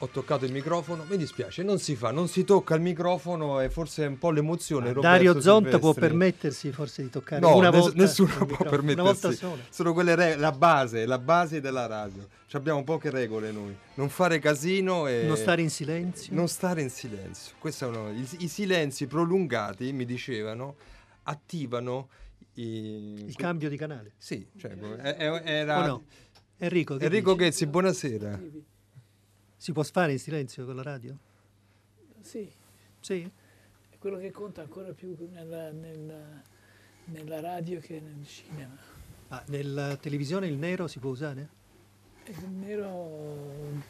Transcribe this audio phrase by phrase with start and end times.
[0.00, 3.70] Ho toccato il microfono, mi dispiace, non si fa, non si tocca il microfono e
[3.70, 4.92] forse è un po' l'emozione.
[4.92, 6.00] Roberto Dario Zonta può Silvestri.
[6.00, 9.00] permettersi forse di toccare No, una volta nessuno può microfono, permettersi.
[9.00, 9.62] Una volta sola.
[9.70, 12.28] Sono quelle regole, la base, la base della radio.
[12.46, 13.74] Ci abbiamo poche regole noi.
[13.94, 16.34] Non fare casino e Non stare in silenzio.
[16.34, 17.54] non stare in silenzio.
[17.70, 20.76] Sono i, i silenzi prolungati, mi dicevano,
[21.22, 22.08] attivano
[22.56, 24.12] i, Il cambio di canale.
[24.18, 24.76] Sì, cioè,
[25.42, 26.04] era O no?
[26.58, 27.34] Enrico, che Enrico?
[27.34, 28.40] Ghezzi, buonasera.
[29.56, 31.16] Si può fare in silenzio con la radio?
[32.20, 32.48] Sì,
[33.00, 33.28] Sì?
[33.90, 36.42] è quello che conta ancora più nella, nella-
[37.06, 38.76] nella radio che nel cinema.
[39.28, 41.48] Ah, nella televisione il nero si può usare?
[42.24, 43.82] E il nero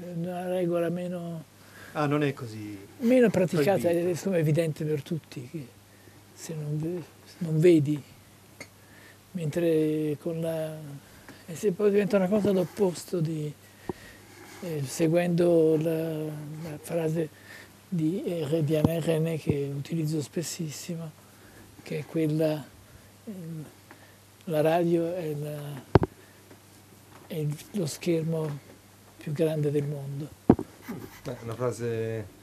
[0.00, 1.44] è una regola meno,
[1.92, 2.78] Ah, non è così.
[3.00, 4.06] meno praticata, Proibito.
[4.06, 5.66] è insomma evidente per tutti che
[6.32, 7.04] se non,
[7.38, 8.00] non vedi,
[9.32, 10.76] mentre con la...
[11.46, 13.52] e se poi diventa una cosa d'opposto di,
[14.62, 17.28] eh, seguendo la, la frase
[17.88, 21.10] di Rediane René che utilizzo spessissimo,
[21.82, 22.64] che è quella,
[23.24, 23.64] ehm,
[24.44, 25.82] la radio è, la-
[27.26, 28.58] è lo schermo
[29.16, 30.28] più grande del mondo.
[31.24, 32.38] Beh, una frase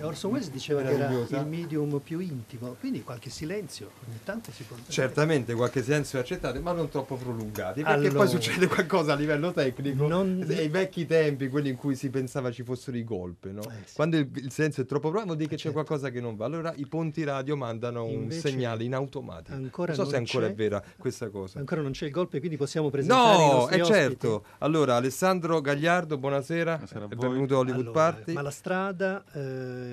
[0.00, 4.64] Orson Welles diceva che era il medium più intimo, quindi qualche silenzio ogni tanto si
[4.64, 8.14] può Certamente qualche silenzio è accettato, ma non troppo prolungati, perché Allora.
[8.14, 10.06] poi succede qualcosa a livello tecnico.
[10.06, 13.62] Non- Ai vecchi tempi, quelli in cui si pensava ci fossero i golpe, no?
[13.62, 13.94] Eh, sì.
[13.94, 15.82] Quando il, il silenzio è troppo prolungato vuol dire che c'è certo.
[15.84, 16.44] qualcosa che non va.
[16.44, 19.54] Allora i ponti radio mandano un Invece segnale in automatico.
[19.56, 20.52] ancora non so se ancora c'è.
[20.52, 21.58] è vera questa cosa.
[21.60, 23.84] Ancora non c'è il golpe, quindi possiamo presentare i No, è ospiti.
[23.84, 24.44] certo.
[24.58, 26.72] Allora, Alessandro Gagliardo, buonasera.
[26.74, 27.16] Buonasera a voi.
[27.16, 28.32] benvenuto a Hollywood Allora, Party.
[28.32, 29.83] Malastrada, eh,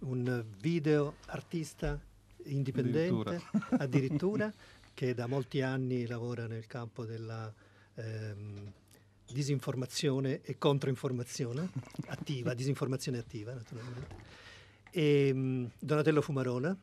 [0.00, 2.00] un video artista
[2.44, 3.40] indipendente,
[3.78, 4.52] addirittura,
[4.94, 7.52] che da molti anni lavora nel campo della
[7.94, 8.72] ehm,
[9.30, 11.70] disinformazione e controinformazione
[12.06, 14.16] attiva, disinformazione attiva naturalmente.
[14.90, 16.76] E, mh, Donatello Fumarona,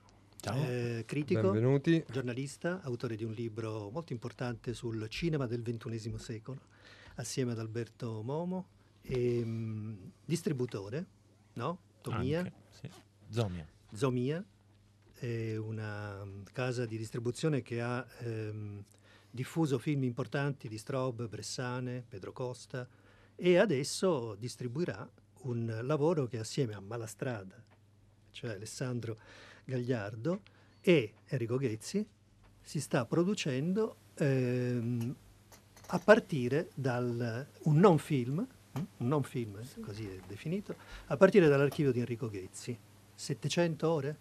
[0.53, 2.03] eh, critico, Benvenuti.
[2.09, 6.59] giornalista, autore di un libro molto importante sul cinema del XXI secolo,
[7.15, 8.67] assieme ad Alberto Momo,
[9.01, 11.05] e, mh, distributore,
[11.53, 11.79] no?
[12.01, 12.89] Tomia, Anche, sì.
[13.29, 13.65] Zomia.
[13.93, 14.43] Zomia,
[15.13, 18.83] è una mh, casa di distribuzione che ha ehm,
[19.29, 22.87] diffuso film importanti di Strobe, Bressane, Pedro Costa
[23.35, 25.07] e adesso distribuirà
[25.41, 27.61] un lavoro che assieme a Malastrada,
[28.31, 29.17] cioè Alessandro
[29.63, 30.41] Gagliardo
[30.81, 32.05] e Enrico Ghezzi,
[32.61, 35.15] si sta producendo ehm,
[35.87, 40.75] a partire da un non film, mm, un non film, eh, così è definito,
[41.07, 42.77] a partire dall'archivio di Enrico Ghezzi.
[43.15, 44.17] 700 ore?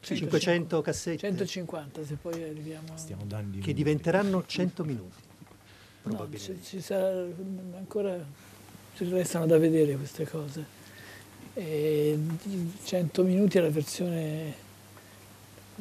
[0.00, 2.96] 500 cassette 150 se poi arriviamo a...
[2.96, 5.16] Stiamo dando che diventeranno 100 minuti.
[6.02, 6.62] No, probabilmente.
[6.62, 7.24] ci, ci sarà
[7.76, 8.18] ancora
[8.96, 10.80] ci restano da vedere queste cose.
[11.54, 14.54] E di 100 minuti è la versione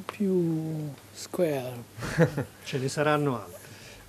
[0.06, 1.84] più square.
[2.64, 3.61] Ce ne saranno altri.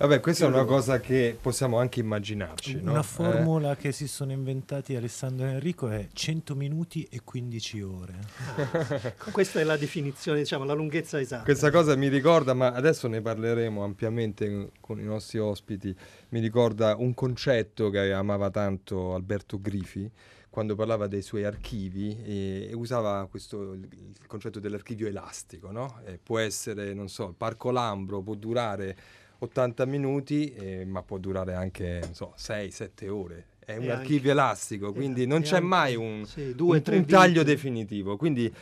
[0.03, 2.81] Vabbè, questa è una cosa che possiamo anche immaginarci.
[2.81, 2.91] no?
[2.91, 7.81] Una Eh, formula che si sono inventati Alessandro e Enrico è 100 minuti e 15
[7.83, 8.13] ore.
[9.31, 11.43] Questa è la definizione, diciamo, la lunghezza esatta.
[11.45, 15.95] Questa cosa mi ricorda, ma adesso ne parleremo ampiamente con i nostri ospiti,
[16.31, 20.11] mi ricorda un concetto che amava tanto Alberto Grifi
[20.49, 26.01] quando parlava dei suoi archivi e, e usava questo, il, il concetto dell'archivio elastico, no?
[26.05, 28.95] Eh, può essere, non so, il Parco Lambro può durare
[29.43, 33.45] 80 minuti, eh, ma può durare anche, so, 6-7 ore.
[33.65, 37.05] È un E archivio elastico, quindi non c'è anche- mai un, sì, due, un- un
[37.05, 38.17] taglio definitivo.
[38.17, 38.53] Quindi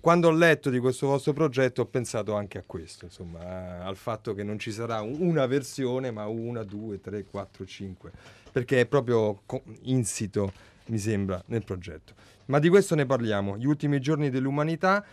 [0.00, 3.96] quando ho letto di questo vostro progetto ho pensato anche a questo, insomma, a- al
[3.96, 8.10] fatto che non ci sarà un- una versione, ma una, due, tre, quattro, cinque,
[8.50, 9.42] perché è proprio
[9.82, 10.52] insito,
[10.86, 12.14] mi sembra, nel progetto.
[12.46, 15.04] Ma di questo ne parliamo, gli ultimi giorni dell'umanità.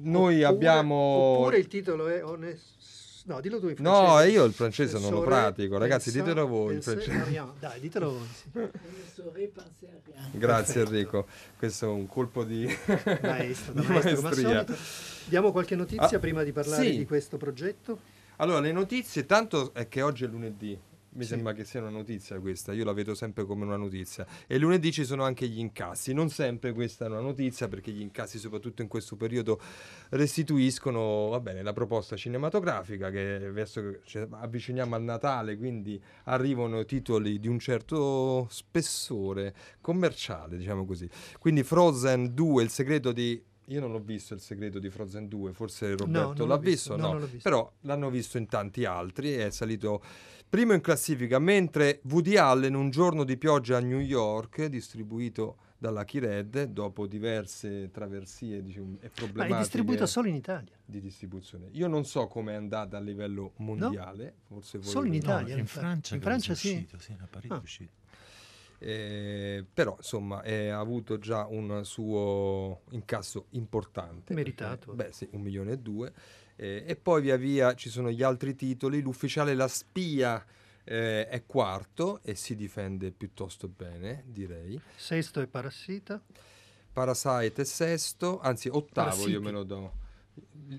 [0.00, 0.94] Noi Oppure- abbiamo...
[0.94, 2.97] Oppure il titolo è Honest...
[3.28, 4.30] No, dillo tu in No, francese.
[4.30, 7.42] io il francese non lo pratico, ragazzi, pensa- ditelo voi in francese.
[7.60, 8.28] Dai, ditelo voi.
[8.32, 8.70] sì.
[10.32, 11.26] Grazie Enrico,
[11.58, 12.64] questo è un colpo di,
[13.22, 14.64] Maestro, di maestro, maestria.
[14.64, 14.74] solito.
[15.26, 16.96] Diamo qualche notizia Ah, prima di parlare sì.
[16.98, 17.98] di questo progetto.
[18.36, 20.78] Allora, le notizie, tanto è che oggi è lunedì.
[21.18, 21.30] Mi Sì.
[21.30, 24.24] sembra che sia una notizia questa, io la vedo sempre come una notizia.
[24.46, 28.00] E lunedì ci sono anche gli incassi, non sempre questa è una notizia perché gli
[28.00, 29.60] incassi soprattutto in questo periodo
[30.10, 36.84] restituiscono va bene, la proposta cinematografica che verso che ci avviciniamo al Natale, quindi arrivano
[36.84, 41.08] titoli di un certo spessore commerciale, diciamo così.
[41.38, 43.42] Quindi Frozen 2, il segreto di...
[43.70, 46.96] Io non l'ho visto il segreto di Frozen 2, forse Roberto non l'ha visto, visto,
[46.96, 47.38] no, no, visto.
[47.42, 50.02] però l'hanno visto in tanti altri e è salito
[50.48, 56.04] primo in classifica, mentre Woody Allen Un giorno di pioggia a New York, distribuito dalla
[56.04, 60.74] Kired dopo diverse traversie diciamo, e Ma problematiche è distribuito solo in Italia.
[60.84, 61.68] di distribuzione.
[61.72, 65.60] Io non so come è andata a livello mondiale, forse voi Solo in Italia, in
[65.60, 65.78] infatti.
[65.84, 66.68] Francia, In Francia sì.
[66.72, 67.58] uscito, sì, a Parigi Ah.
[67.58, 67.92] è uscito.
[68.80, 74.94] Eh, però insomma eh, ha avuto già un suo incasso importante Meritato.
[74.94, 76.12] perché- beh sì un milione e due
[76.60, 80.44] Eh, e poi via via ci sono gli altri titoli l'ufficiale La Spia
[80.82, 86.20] eh, è quarto e si difende piuttosto bene direi Sesto è Parassita.
[86.92, 89.30] Parasite è sesto anzi ottavo Parassiti.
[89.30, 89.92] io me lo do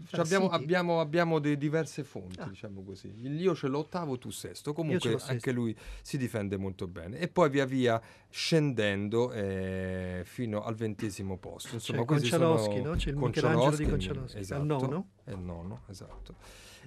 [0.07, 2.47] Cioè, abbiamo, abbiamo, abbiamo diverse fonti, Ah.
[2.47, 3.11] diciamo così.
[3.21, 4.73] Io ce l'ho ottavo, tu sesto.
[4.73, 5.31] Comunque sesto.
[5.31, 7.17] anche lui si difende molto bene.
[7.17, 11.75] E poi via via scendendo eh, fino al ventesimo posto.
[11.75, 12.95] Insomma, C'è Concialoschi, sono no?
[12.95, 15.07] C'è il Michelangelo di Concialoschi, al Esatto, nono.
[15.23, 16.35] È il nono, esatto.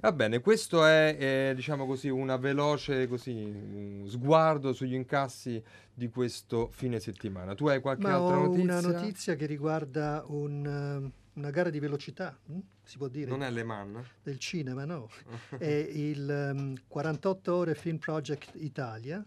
[0.00, 1.16] Va bene, questo è,
[1.50, 5.62] eh, diciamo così, una veloce così, un sguardo sugli incassi
[5.94, 7.54] di questo fine settimana.
[7.54, 8.62] Tu hai qualche Ma altra ho notizia?
[8.64, 10.66] una notizia che riguarda un,
[11.06, 12.58] eh, una gara di velocità, hm?
[12.82, 14.06] si può dire, Non è Le Mans?
[14.23, 15.08] del cinema, no?
[15.56, 19.25] È il ehm, 48 ore Film Project Italia,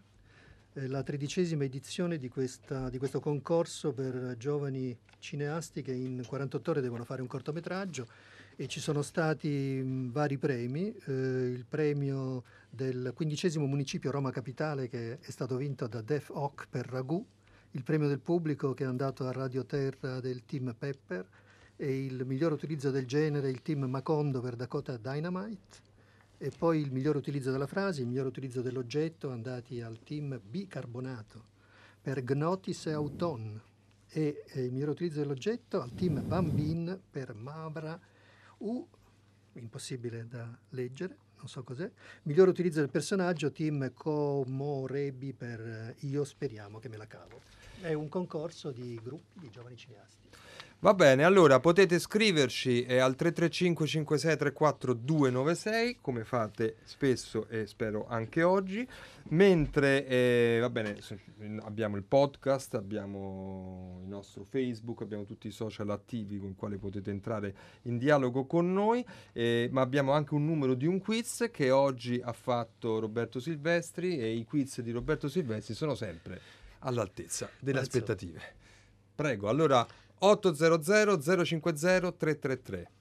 [0.73, 6.71] eh, la tredicesima edizione di, questa- di questo concorso per giovani cineasti che in 48
[6.71, 8.07] ore devono fare un cortometraggio
[8.57, 14.87] e ci sono stati mh, vari premi, eh, il premio del quindicesimo municipio Roma Capitale
[14.87, 17.25] che è stato vinto da Def Oc per Ragù,
[17.71, 21.27] il premio del pubblico che è andato a Radio Terra del team Pepper
[21.77, 25.83] e il miglior utilizzo del genere il team Macondo per Dakota Dynamite
[26.37, 31.53] e poi il miglior utilizzo della frase, il miglior utilizzo dell'oggetto andati al team Bicarbonato
[32.01, 33.61] per Gnotis e Auton
[34.07, 37.99] e eh, il miglior utilizzo dell'oggetto al team Bambin per Mabra
[38.59, 38.87] U,
[39.53, 41.91] impossibile da leggere, non so cos'è,
[42.23, 47.41] miglior utilizzo del personaggio team Comorebi per eh, Io speriamo che me la cavo.
[47.81, 50.44] È un concorso di gruppi di giovani cineasti.
[50.79, 57.65] Va bene, allora potete scriverci eh, al 335 56 34 296 come fate spesso e
[57.65, 58.87] spero anche oggi,
[59.29, 60.99] mentre eh, va bene,
[61.61, 66.77] abbiamo il podcast, abbiamo il nostro Facebook, abbiamo tutti i social attivi con i quali
[66.77, 71.49] potete entrare in dialogo con noi, eh, ma abbiamo anche un numero di un quiz
[71.51, 76.39] che oggi ha fatto Roberto Silvestri e i quiz di Roberto Silvestri sono sempre
[76.79, 77.89] all'altezza delle Alzo.
[77.89, 78.41] aspettative.
[79.15, 79.87] Prego, allora
[80.19, 82.91] 800 050 333.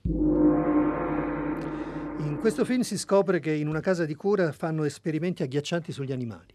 [2.19, 6.13] In questo film si scopre che in una casa di cura fanno esperimenti agghiaccianti sugli
[6.13, 6.55] animali.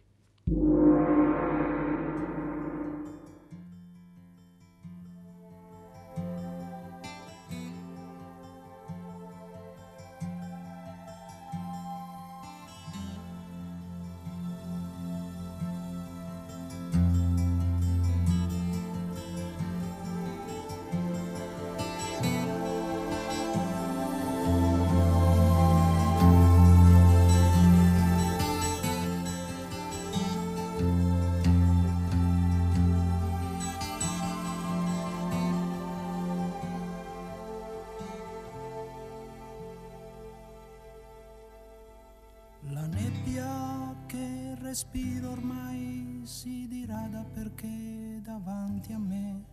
[44.80, 49.46] Respiro ormai si dirada perché davanti a me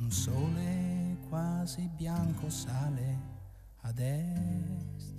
[0.00, 3.20] un sole quasi bianco sale
[3.84, 5.14] ad est.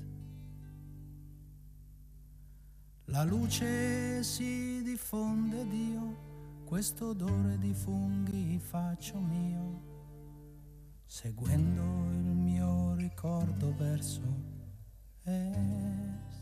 [3.06, 6.18] La luce si diffonde ed io
[6.66, 9.82] questo odore di funghi faccio mio,
[11.08, 14.22] seguendo il mio ricordo verso
[15.24, 16.33] est.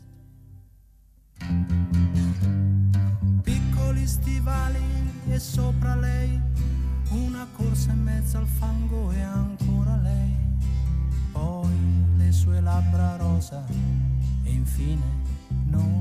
[3.42, 4.78] Piccoli stivali
[5.28, 6.40] e sopra lei
[7.10, 10.34] una corsa in mezzo al fango e ancora lei.
[11.32, 13.64] Poi le sue labbra rosa
[14.42, 15.20] e infine
[15.66, 16.00] noi.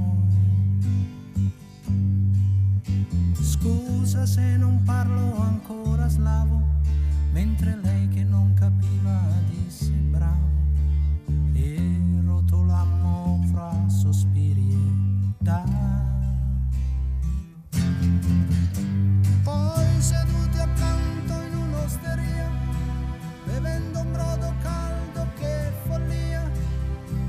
[3.42, 6.62] Scusa se non parlo ancora slavo,
[7.32, 10.50] mentre lei che non capiva disse bravo
[11.54, 15.01] e rotolammo fra sospiri
[15.42, 15.64] città.
[19.44, 22.50] Poi seduti accanto in un'osteria,
[23.46, 26.50] bevendo un brodo caldo che follia,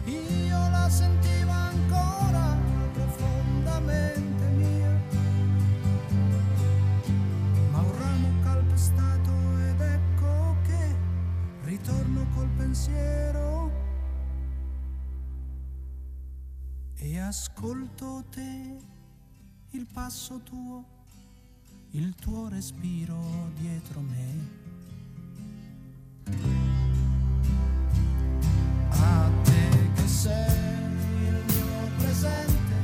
[0.05, 2.57] io la sentivo ancora
[2.93, 5.01] profondamente mia.
[7.71, 9.31] Ma un ramo calpestato
[9.69, 10.97] ed ecco che
[11.65, 13.42] ritorno col pensiero
[17.23, 18.77] ascolto te,
[19.71, 20.85] il passo tuo,
[21.91, 24.61] il tuo respiro dietro me.
[28.91, 30.53] A te che sei
[31.27, 32.75] il mio presente.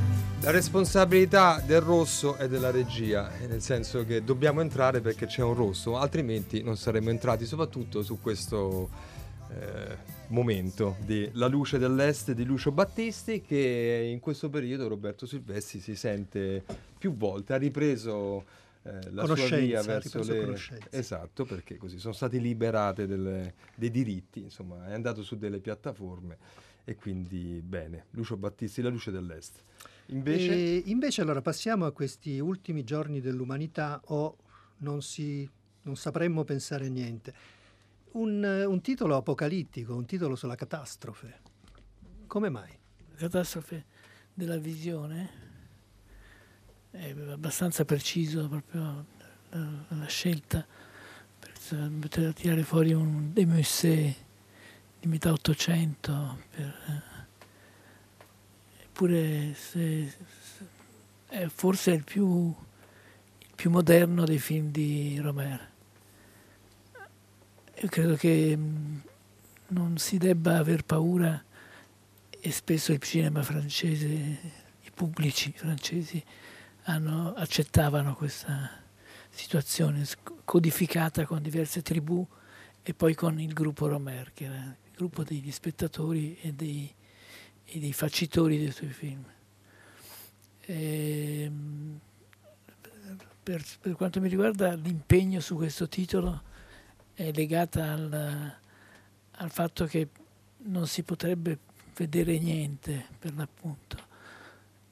[0.41, 5.43] La responsabilità del rosso è della regia, eh, nel senso che dobbiamo entrare perché c'è
[5.43, 9.17] un rosso, altrimenti non saremmo entrati, soprattutto su questo
[9.49, 15.79] eh, momento di La luce dell'est di Lucio Battisti che in questo periodo Roberto Silvestri
[15.79, 16.63] si sente
[16.97, 18.45] più volte, ha ripreso
[18.83, 20.39] eh, la sua via verso le...
[20.39, 20.87] conoscenza.
[20.91, 26.37] Esatto, perché così sono state liberate delle- dei diritti, insomma è andato su delle piattaforme
[26.83, 29.63] e quindi bene, Lucio Battisti, La luce dell'est.
[30.07, 30.51] Invece...
[30.53, 34.37] E invece allora passiamo a questi ultimi giorni dell'umanità o
[34.77, 35.47] non, si,
[35.83, 37.57] non sapremmo pensare niente.
[38.11, 41.41] Un, un titolo apocalittico, un titolo sulla catastrofe.
[42.25, 42.69] Come mai?
[43.11, 43.85] La catastrofe
[44.33, 45.47] della visione
[46.91, 49.05] è abbastanza preciso proprio
[49.49, 50.65] la, la scelta
[51.39, 54.15] per poter tirare fuori un De Musset
[54.99, 57.01] di metà Ottocento per, eh,
[58.83, 60.67] eppure se- se-
[61.27, 62.53] è forse il più,
[63.37, 65.68] il più moderno dei film di Romer
[67.81, 69.01] io credo che mh,
[69.67, 71.41] non si debba aver paura
[72.29, 76.21] e spesso il cinema francese, i pubblici francesi
[76.83, 78.69] hanno- accettavano questa
[79.29, 80.05] situazione
[80.43, 82.25] codificata con diverse tribù
[82.81, 86.93] e poi con il gruppo Romer, che era il gruppo degli spettatori e dei,
[87.63, 89.23] e dei facitori dei suoi film.
[90.65, 91.99] Ehm,
[93.41, 96.47] per, per quanto mi riguarda l'impegno su questo titolo
[97.19, 98.55] è legata al,
[99.29, 100.07] al fatto che
[100.59, 101.59] non si potrebbe
[101.93, 103.97] vedere niente per l'appunto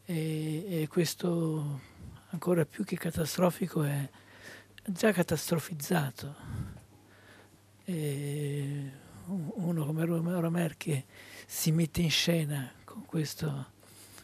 [0.03, 1.79] e, e questo
[2.31, 4.09] ancora più che catastrofico è
[4.83, 6.35] già catastrofizzato
[7.85, 8.91] e
[9.27, 11.05] un- uno come Rom- Romer che
[11.45, 13.71] si mette in scena con questo,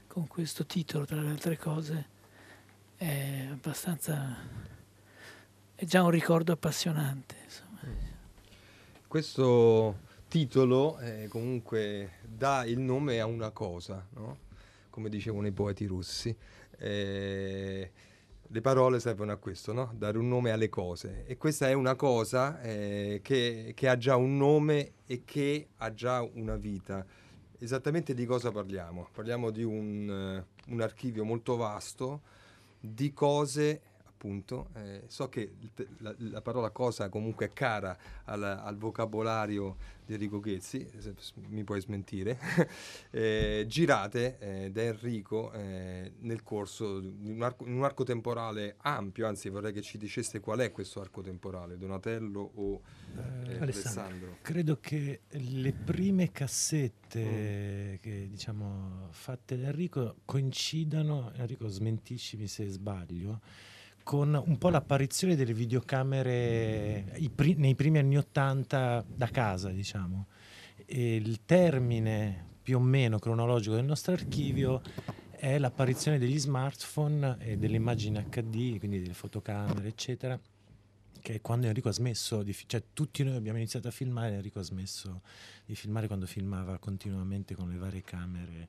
[0.08, 2.10] con questo titolo tra le altre cose
[2.98, 4.36] è abbastanza
[5.74, 7.73] è già un ricordo appassionante insomma.
[9.14, 14.38] Questo titolo eh, comunque dà il nome a una cosa, no?
[14.90, 16.36] come dicevano i poeti russi.
[16.80, 17.92] Eh,
[18.42, 19.94] le parole servono a questo, no?
[19.96, 21.26] dare un nome alle cose.
[21.28, 25.94] E questa è una cosa eh, che, che ha già un nome e che ha
[25.94, 27.06] già una vita.
[27.60, 29.10] Esattamente di cosa parliamo?
[29.14, 32.22] Parliamo di un, eh, un archivio molto vasto
[32.80, 33.80] di cose
[34.24, 34.70] appunto.
[34.76, 35.54] eh, so che
[35.98, 39.76] la, la parola cosa comunque è cara al, al vocabolario
[40.06, 41.14] di Enrico Ghezzi, se
[41.50, 42.38] mi puoi smentire,
[43.12, 49.28] eh, girate eh, da Enrico eh, nel corso di un arco, un arco temporale ampio,
[49.28, 52.82] anzi vorrei che ci diceste qual è questo arco temporale, Donatello o
[53.16, 53.62] eh, Alessandro.
[53.62, 54.38] Alessandro.
[54.42, 63.40] Credo che le prime cassette che diciamo fatte da Enrico coincidano, Enrico smentiscimi se sbaglio,
[64.04, 70.28] con un po' l'apparizione delle videocamere pri- nei primi anni Ottanta da casa, diciamo.
[70.86, 74.82] E il termine più o meno cronologico del nostro archivio
[75.32, 80.40] è l'apparizione degli smartphone e delle immagini HD, quindi delle fotocamere, eccetera,
[81.22, 84.60] che quando Enrico ha smesso di fi- cioè tutti noi abbiamo iniziato a filmare, Enrico
[84.60, 85.22] ha smesso
[85.66, 88.68] di filmare quando filmava continuamente con le varie camere.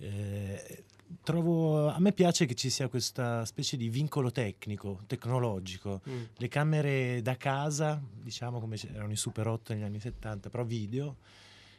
[0.00, 0.84] Eh,
[1.22, 6.00] trovo, a me piace che ci sia questa specie di vincolo tecnico, tecnologico.
[6.08, 6.22] Mm.
[6.36, 11.16] Le camere da casa, diciamo come erano i Super 8 negli anni 70, però video,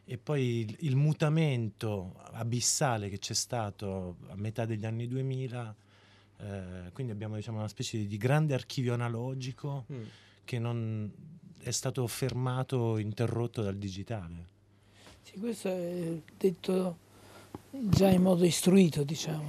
[0.06, 5.76] e poi il, il mutamento abissale che c'è stato a metà degli anni 2000.
[6.40, 10.04] eh, quindi abbiamo diciamo, una specie di grande archivio analogico Mm.
[10.44, 11.12] che non
[11.64, 14.48] è stato fermato, interrotto dal digitale.
[15.22, 16.98] Sì, questo è detto
[17.72, 19.44] già in modo istruito, diciamo.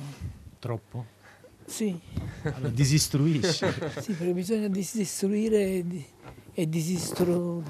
[0.58, 1.06] Troppo?
[1.64, 1.98] Sì,
[2.42, 3.66] Allora, disistruisci.
[4.00, 6.04] sì perché bisogna disistruire e, di-
[6.52, 7.62] e disistru...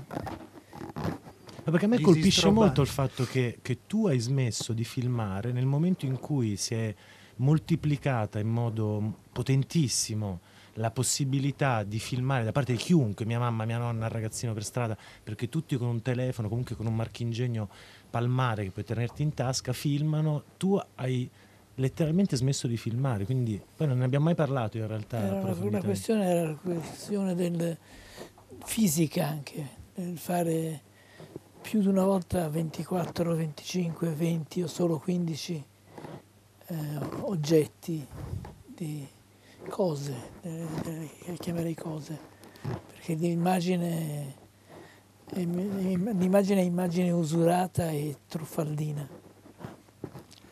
[1.64, 5.52] Ma perché a me colpisce molto il fatto che, che tu hai smesso di filmare
[5.52, 6.94] nel momento in cui si è
[7.36, 10.40] moltiplicata in modo potentissimo
[10.76, 14.64] la possibilità di filmare da parte di chiunque, mia mamma, mia nonna, il ragazzino per
[14.64, 17.68] strada, perché tutti con un telefono, comunque con un marchingegno
[18.12, 21.28] palmare che puoi tenerti in tasca, filmano, tu hai
[21.76, 25.18] letteralmente smesso di filmare, quindi poi non ne abbiamo mai parlato in realtà.
[25.18, 27.78] Era una, la questione era la questione del
[28.64, 30.82] fisica anche, del fare
[31.62, 35.64] più di una volta 24, 25, 20 o solo 15
[36.66, 36.76] eh,
[37.22, 38.06] oggetti
[38.66, 39.08] di
[39.68, 40.66] cose, eh,
[41.24, 42.18] eh, chiamerei cose,
[42.60, 44.34] perché l'immagine,
[45.34, 49.20] l'immagine è immagine usurata e truffaldina.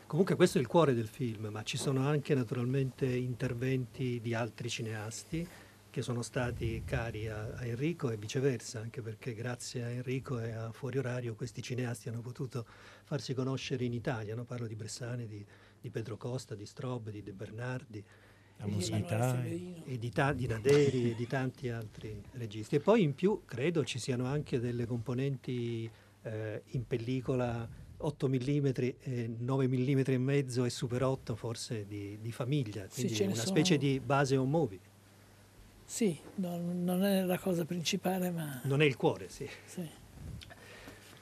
[0.06, 4.68] Comunque questo è il cuore del film, ma ci sono anche naturalmente interventi di altri
[4.68, 5.46] cineasti
[5.90, 10.52] che sono stati cari a, a, Enrico e viceversa, anche perché grazie a Enrico e
[10.52, 12.64] a Fuori Orario questi cineasti hanno potuto
[13.04, 14.34] farsi conoscere in Italia.
[14.34, 14.44] No?
[14.44, 15.44] Parlo di Bressani, di,
[15.80, 18.04] di Pedro Costa, di Strob, di De Bernardi,
[19.84, 22.76] e di, ta- di Naderi e di tanti altri registi.
[22.76, 25.90] E poi in più credo ci siano anche delle componenti
[26.22, 32.18] eh, in pellicola 8 mm, eh, 9 mm e mezzo e super 8 forse di,
[32.20, 33.46] di famiglia, quindi sì, una sono...
[33.46, 34.80] specie di base on movie.
[35.84, 38.60] Sì, non, non, è la cosa principale, ma...
[38.64, 39.48] Non è il cuore, sì.
[39.64, 39.88] sì.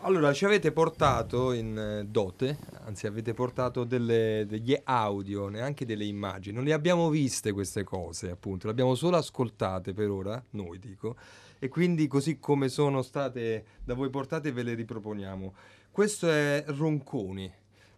[0.02, 6.04] Allora, ci avete portato in eh, dote, anzi avete portato delle, degli audio, neanche delle
[6.04, 6.54] immagini.
[6.54, 11.16] Non le abbiamo viste queste cose, appunto, le abbiamo solo ascoltate per ora, noi dico,
[11.58, 15.52] e quindi così come sono state da voi portate ve le riproponiamo.
[15.90, 17.52] Questo è Ronconi,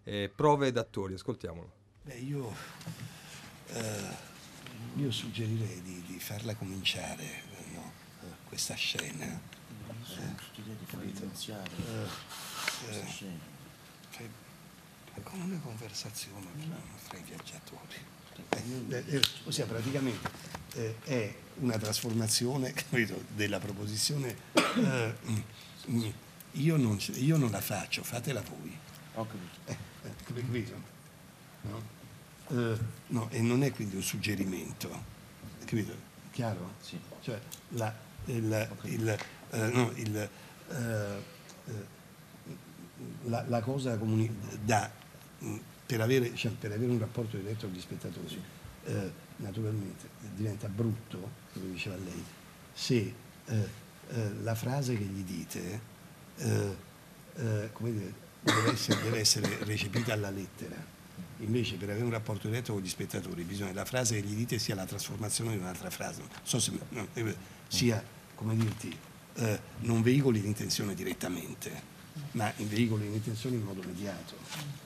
[0.05, 1.71] eh, prove d'attori, ascoltiamolo.
[2.03, 2.51] Beh, io,
[3.75, 7.25] eh, io suggerirei di, di, farla cominciare,
[7.75, 7.93] no?
[8.49, 9.59] questa scena
[10.55, 11.71] idee di far evidenziare
[12.85, 13.49] questa scena.
[15.23, 16.47] Con una conversazione
[16.97, 18.09] fra, i viaggiatori.
[18.89, 20.31] Eh, eh, ossia praticamente
[20.75, 25.15] eh, è una trasformazione capito, della proposizione eh,
[25.89, 26.09] mm,
[26.53, 28.77] io, non, io, non, la faccio, fatela voi.
[29.15, 30.89] Ho capito.
[31.63, 31.99] No?
[33.09, 34.89] no, e non è quindi un suggerimento,
[35.65, 35.95] capito?
[36.33, 36.75] Chiaro?
[36.81, 36.99] Sì.
[37.21, 37.39] Cioè,
[37.71, 37.95] la,
[38.27, 39.19] il, il, eh,
[39.59, 40.29] no, il, eh,
[40.75, 41.39] eh
[43.25, 44.31] la, la, cosa comuni-
[44.63, 44.91] da,
[45.43, 48.43] mm, per, avere, cioè, per, avere, un rapporto diretto con gli spettatori,
[48.85, 52.25] eh, naturalmente diventa brutto, come diceva lei,
[52.73, 53.15] se
[53.47, 53.69] eh,
[54.43, 55.81] la frase che gli dite
[56.37, 60.99] dire, deve, essere, deve essere recepita alla lettera.
[61.39, 64.35] Invece per avere un rapporto diretto con gli spettatori bisogna che la frase che gli
[64.35, 66.23] dite sia la trasformazione di un'altra frase.
[66.43, 67.07] So se no,
[67.69, 68.03] sia,
[68.35, 68.95] come dirti,
[69.35, 71.89] eh, non veicoli l'intenzione direttamente,
[72.33, 74.35] ma veicoli l'intenzione in modo mediato.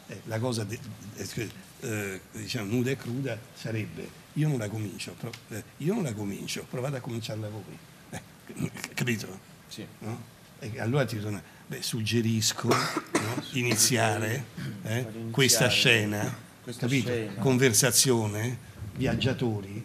[0.07, 0.79] Eh, la cosa de,
[1.15, 6.03] de, eh, diciamo, nuda e cruda sarebbe io non la comincio, pro, eh, io non
[6.03, 7.79] la comincio, provate a cominciarla voi.
[8.11, 9.39] Eh, capito?
[9.69, 9.87] Sì.
[10.01, 10.33] No?
[10.59, 13.43] E allora ti torna, beh, suggerisco no?
[13.53, 14.45] iniziare
[14.83, 17.11] eh, questa scena, questa capito?
[17.11, 17.35] Scena.
[17.35, 18.59] conversazione,
[18.97, 19.85] viaggiatori,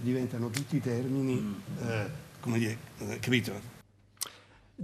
[0.00, 2.04] diventano tutti termini, mm.
[2.40, 2.78] come dire,
[3.20, 3.75] capito?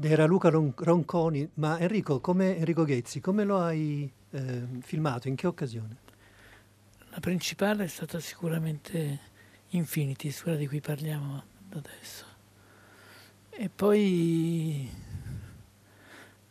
[0.01, 5.29] Era Luca Ron- Ronconi, ma Enrico, come, Enrico Ghezzi, come lo hai eh, filmato?
[5.29, 5.97] In che occasione?
[7.11, 9.31] La principale è stata sicuramente
[9.71, 12.25] Infinity, quella di cui parliamo adesso.
[13.51, 14.91] E poi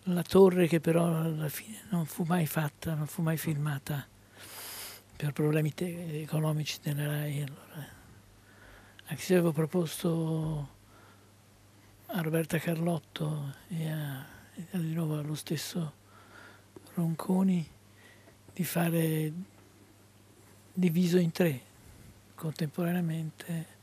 [0.04, 4.08] la torre che però alla fine non fu mai fatta, non fu mai filmata
[5.16, 7.42] per problemi te- economici della RAI.
[7.42, 8.00] Allora.
[9.06, 10.80] Anche se avevo proposto
[12.14, 16.00] a Roberta Carlotto e, a, e di nuovo allo stesso
[16.94, 17.66] Ronconi
[18.54, 19.32] di fare
[20.74, 21.62] diviso in tre
[22.36, 23.80] contemporaneamente.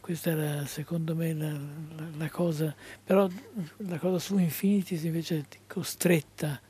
[0.00, 3.28] Questa era secondo me la, la, la cosa, però
[3.76, 6.60] la cosa su Infinities invece è costretta,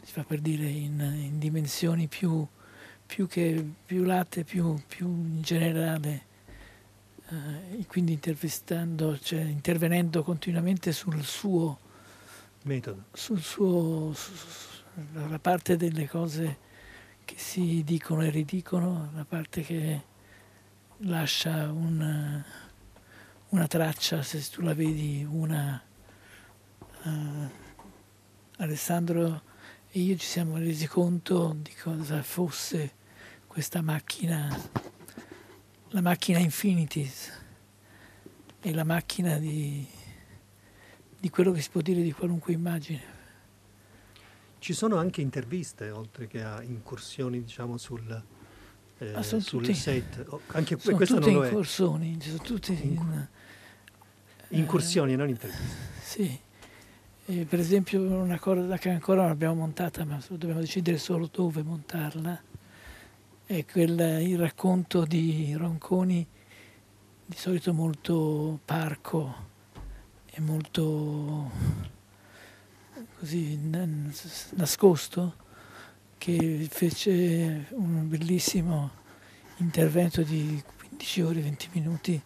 [0.00, 2.46] si fa per dire, in, in dimensioni più,
[3.04, 6.28] più, che, più latte, più, più in generale
[7.30, 11.78] eh, quindi intervistando, cioè intervenendo continuamente sul suo
[12.62, 14.32] metodo, sul suo, su,
[15.12, 16.58] la parte delle cose
[17.24, 20.02] che si dicono e ridicono, la parte che
[20.98, 22.44] lascia una,
[23.50, 25.82] una traccia, se tu la vedi, una...
[27.02, 27.48] Uh,
[28.60, 29.42] Alessandro
[29.90, 32.92] e io ci siamo resi conto di cosa fosse
[33.46, 34.54] questa macchina
[35.90, 37.38] la macchina Infinities
[38.60, 39.86] è la macchina di,
[41.18, 43.18] di quello che si può dire di qualunque immagine.
[44.58, 48.22] Ci sono anche interviste, oltre che a incursioni, diciamo, sul,
[48.98, 50.24] eh, Ah, sono sul tutti- set.
[50.28, 51.64] Oh, anche Sono questo tutte non lo è.
[51.64, 51.98] sono
[52.42, 53.26] tutti in-
[54.50, 55.64] Incursioni, non interviste.
[56.02, 56.38] Sì,
[57.26, 61.62] E per esempio una cosa che ancora non abbiamo montata, ma dobbiamo decidere solo dove
[61.62, 62.42] montarla,
[63.50, 66.24] è quel, il racconto di Ronconi,
[67.26, 69.48] di solito molto parco
[70.26, 71.50] e molto
[73.18, 73.58] così
[74.50, 75.34] nascosto,
[76.16, 78.90] che fece un bellissimo
[79.56, 82.22] intervento di 15 ore, 20 minuti,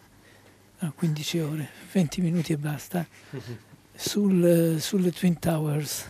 [0.77, 3.03] no 15 ore, 20 minuti e basta,
[3.95, 6.05] sul- sulle Twin Towers,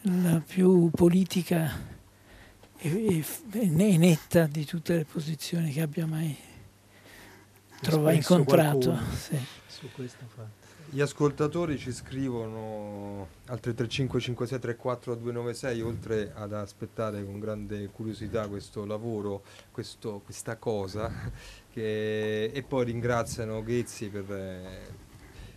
[0.00, 1.93] la più politica
[2.88, 3.66] e, e-
[3.98, 6.36] netta di tutte le posizioni che abbia mai
[7.80, 8.98] trovato, incontrato.
[9.16, 9.38] sì.
[9.66, 10.62] Su questo fatto.
[10.90, 19.42] Gli ascoltatori ci scrivono al 3355634 oltre ad aspettare con grande curiosità questo lavoro,
[19.72, 21.10] questo- questa cosa,
[21.72, 24.24] che- e poi ringraziano Ghezzi per,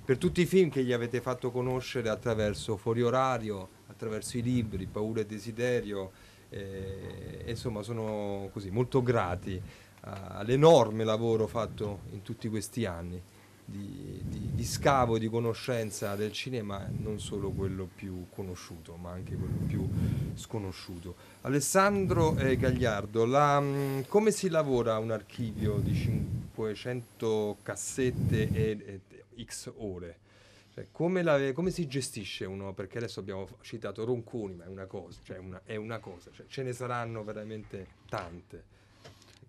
[0.03, 4.85] per tutti i film che gli avete fatto conoscere attraverso Fuori Orario, attraverso i libri,
[4.87, 6.11] Paura e Desiderio,
[6.49, 9.61] e insomma sono così molto grati
[10.01, 13.21] all'enorme lavoro fatto in tutti questi anni
[13.69, 19.35] di, di- di scavo di conoscenza del cinema, non solo quello più conosciuto, ma anche
[19.35, 19.85] quello più
[20.35, 21.15] sconosciuto.
[21.41, 29.01] Alessandro eh, Gagliardo, la, mm, come si lavora un archivio di 500 cassette e,
[29.35, 30.19] e X ore?
[30.77, 32.71] Cioè, come, la- come si gestisce uno?
[32.71, 36.45] Perché adesso abbiamo citato Ronconi, ma è una cosa, cioè una- è una cosa, cioè,
[36.45, 38.63] ce ne saranno veramente tante.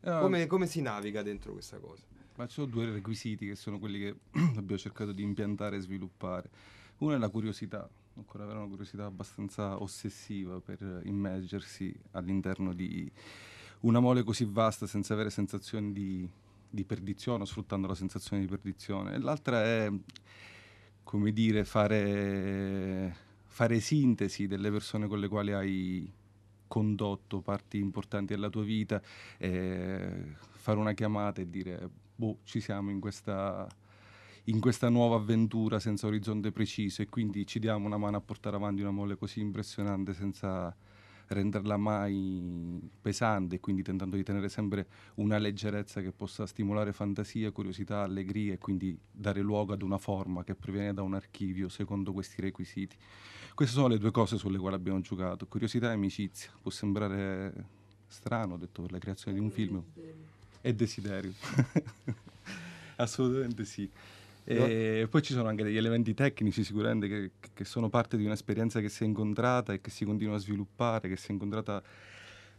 [0.05, 2.03] Ah, Come, come si naviga dentro questa cosa?
[2.37, 4.15] Ma ci sono due requisiti che sono quelli che
[4.57, 6.49] abbiamo cercato di impiantare e sviluppare.
[6.99, 7.87] Uno è la curiosità,
[8.17, 13.11] ancora avere una curiosità abbastanza ossessiva per immergersi all'interno di
[13.81, 16.27] una mole così vasta senza avere sensazioni di,
[16.71, 19.13] di perdizione o sfruttando la sensazione di perdizione.
[19.15, 19.93] E l'altra è,
[21.09, 23.17] come dire, fare,
[23.47, 26.13] fare sintesi delle persone con le quali hai
[26.67, 29.01] condotto parti importanti della tua vita,
[29.39, 33.67] e fare una chiamata e dire, boh, ci siamo in questa,
[34.45, 38.57] in questa nuova avventura senza orizzonte preciso e quindi ci diamo una mano a portare
[38.57, 40.77] avanti una mole così impressionante senza
[41.29, 44.87] renderla mai pesante e quindi tentando di tenere sempre
[45.17, 50.45] una leggerezza che possa stimolare fantasia, curiosità, allegria e quindi dare luogo ad una forma
[50.45, 52.97] che proviene da un archivio secondo questi requisiti.
[53.55, 56.51] Queste sono le due cose sulle quali abbiamo giocato, curiosità e amicizia.
[56.61, 57.53] Può sembrare
[58.07, 59.83] strano, ho detto, per la creazione di un film.
[60.61, 61.33] E desiderio.
[62.97, 63.89] Assolutamente sì.
[64.51, 68.81] E poi ci sono anche degli elementi tecnici sicuramente che, che sono parte di un'esperienza
[68.81, 71.83] che si è incontrata e che si continua a sviluppare, che si è incontrata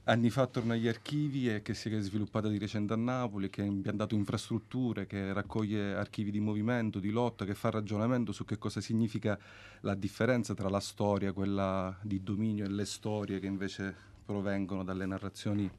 [0.03, 3.61] anni fa attorno agli archivi e che si è sviluppata di recente a Napoli, che
[3.61, 8.59] ha impiantato infrastrutture, che raccoglie archivi di movimento, di lotta, che fa ragionamento su che
[8.59, 9.37] cosa significa
[9.81, 15.07] la differenza tra la storia, quella di dominio, e le storie che invece provengono dalle
[15.07, 15.69] narrazioni,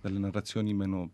[0.00, 1.10] dalle narrazioni meno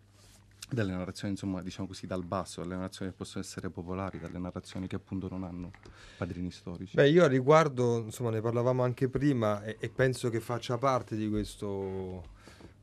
[0.73, 4.87] dalle narrazioni insomma diciamo così dal basso, dalle narrazioni che possono essere popolari, dalle narrazioni
[4.87, 5.71] che appunto non hanno
[6.17, 6.97] padrini storici.
[6.97, 11.17] Beh, io a riguardo, insomma, ne parlavamo anche prima e, e penso che faccia parte
[11.17, 12.25] di questo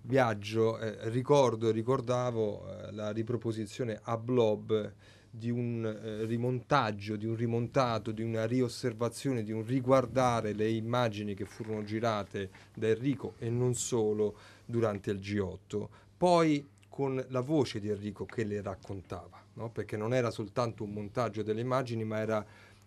[0.01, 0.79] viaggio.
[0.79, 4.93] eh, ricordo e ricordavo eh, la riproposizione a blob
[5.31, 11.35] di un eh, rimontaggio, di un rimontato, di una riosservazione, di un riguardare le immagini
[11.35, 15.87] che furono girate da Enrico e non solo durante il G8.
[16.17, 16.67] Poi
[16.99, 19.69] con la voce di Enrico che le raccontava, no?
[19.69, 22.45] perché non era soltanto un montaggio delle immagini, ma era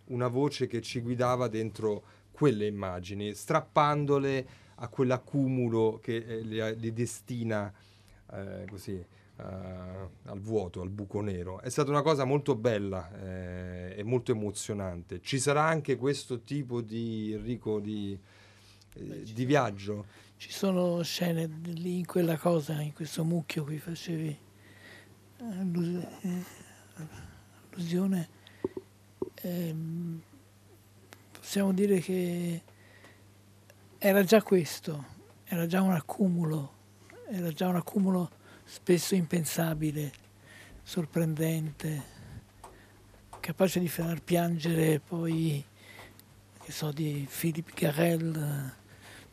[0.08, 6.92] una voce che ci guidava dentro quelle immagini, strappandole a quell'accumulo che eh, le, le
[6.92, 7.72] destina
[8.34, 11.62] eh, così eh, al vuoto, al buco nero.
[11.62, 15.22] È stata una cosa molto bella eh, e molto emozionante.
[15.22, 18.18] Ci sarà anche questo tipo di Enrico di,
[18.92, 20.04] eh, di viaggio?
[20.42, 24.36] Ci sono scene lì in quella cosa, in questo mucchio che facevi
[25.38, 26.04] allus-
[27.70, 28.28] allusione.
[29.42, 30.20] Ehm,
[31.30, 32.60] possiamo dire che
[33.98, 35.04] era già questo,
[35.44, 36.74] era già un accumulo,
[37.30, 38.28] era già un accumulo
[38.64, 40.12] spesso impensabile,
[40.82, 42.02] sorprendente,
[43.38, 45.64] capace di far piangere poi,
[46.64, 48.80] che so, di Philippe Garel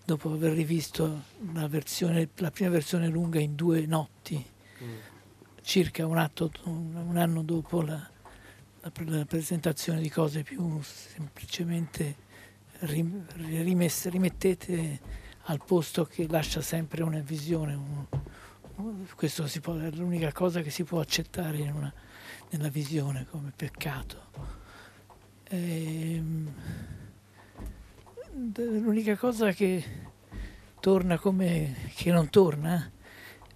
[0.10, 1.22] dopo aver rivisto
[1.54, 4.44] la, versione, la prima versione lunga in due notti,
[5.62, 7.94] circa un, atto, un, anno dopo la,
[8.82, 12.16] la la presentazione di cose più semplicemente
[12.80, 15.00] rim- rimesse- rimettete
[15.44, 17.76] al posto che lascia sempre una visione.
[17.76, 18.06] un-
[18.78, 21.94] un- questo si può- è l'unica cosa che si può accettare una-
[22.50, 24.26] nella visione come peccato.
[25.50, 26.79] Ehm, d-
[28.56, 29.84] l'unica cosa che
[30.80, 32.90] torna come che non torna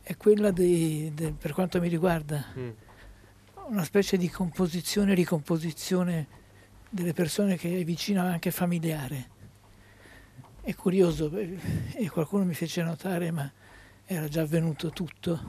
[0.02, 2.70] è quella dei- de- per quanto mi riguarda Mm.
[3.68, 6.28] una specie di composizione e ricomposizione
[6.90, 9.30] delle persone che è vicina anche familiare.
[10.62, 11.58] È curioso, eh,
[11.94, 13.50] e qualcuno mi fece notare, ma
[14.06, 15.42] era già avvenuto tutto,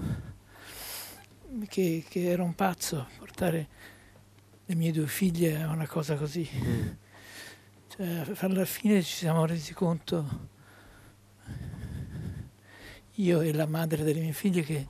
[1.68, 3.68] che, che era un pazzo portare
[4.64, 6.48] le mie due figlie a una cosa così.
[7.96, 10.48] Cioè, alla fine ci siamo resi conto,
[13.12, 14.86] io e la madre delle mie figlie, che,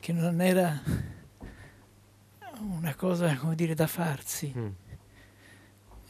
[0.00, 0.80] che non era
[2.60, 4.54] una cosa, come dire, da farsi.
[4.56, 4.68] Mm.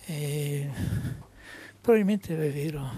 [0.05, 0.71] E
[1.81, 2.91] probabilmente è vero.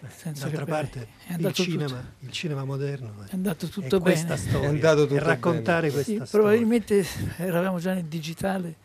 [0.00, 4.36] D'altra parte, è il cinema, tutto- il cinema moderno è andato è tutto questa bene.
[4.48, 5.92] storia, È andato tutto raccontare bene.
[5.92, 6.46] questa Sì, storia.
[6.46, 8.76] probabilmente eravamo già nel digitale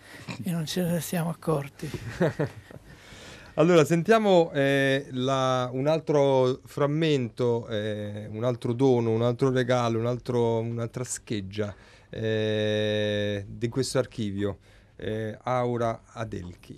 [0.44, 1.90] e non ce ne siamo accorti.
[3.58, 10.08] Allora, sentiamo eh, la- un altro frammento, eh, un altro dono, un altro regalo, un
[10.08, 11.74] altro- un'altra scheggia
[12.10, 14.58] eh, di questo archivio.
[14.98, 16.78] Eh, Aura Adelchi.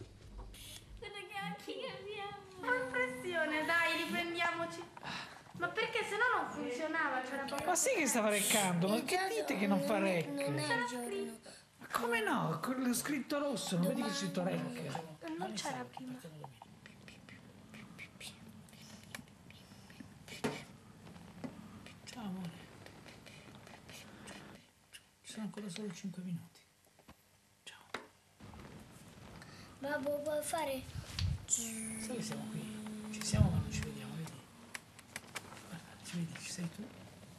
[6.88, 7.64] Funzionava, c'era poco.
[7.66, 10.28] Ma sì che stava reccando, ma che dite che non fa rec?
[10.28, 11.40] Non è il giorno.
[11.78, 12.60] Ma come no?
[12.62, 14.58] Con lo scritto rosso, non vedi che c'è scritto rec?
[15.38, 16.20] Non c'era prima.
[22.06, 22.66] Ciao amore.
[25.22, 26.62] Ci sono ancora solo 5 minuti.
[29.80, 30.82] Babbo, puoi fare?
[31.46, 33.12] Sai che siamo qui?
[33.12, 33.97] Ci siamo ma non ci vediamo,
[36.18, 36.34] vedi?
[36.40, 36.84] Ci sei tu,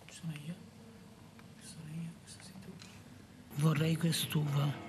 [0.07, 0.55] ci sono io,
[1.61, 2.71] ci sono io, questo sei tu.
[3.57, 4.87] Vorrei quest'uva.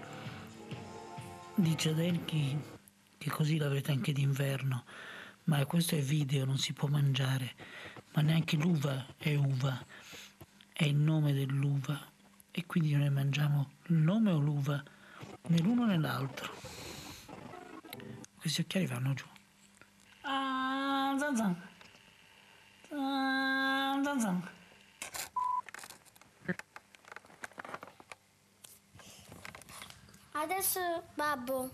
[1.55, 2.57] Dice Adelchi
[3.17, 4.85] che così l'avrete anche d'inverno,
[5.45, 7.55] ma questo è video, non si può mangiare.
[8.13, 9.85] Ma neanche l'uva è uva,
[10.71, 12.07] è il nome dell'uva.
[12.51, 14.81] E quindi noi mangiamo il nome o l'uva,
[15.47, 16.53] né l'uno né l'altro.
[18.37, 19.25] Questi occhiali vanno giù.
[20.21, 21.61] Ah, zan zan.
[22.91, 23.38] Ah,
[24.09, 24.49] zan zan.
[30.31, 30.79] Adesso,
[31.13, 31.69] babbo.